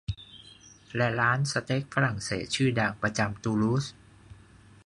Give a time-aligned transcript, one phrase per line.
[0.95, 3.85] และร้านสเต็กฝรั่งเศสชื่อดังประจำตูลูส